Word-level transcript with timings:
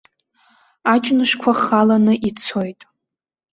Аҷнышқәа 0.93 1.51
халаны 1.61 2.13
ицоит. 2.27 2.81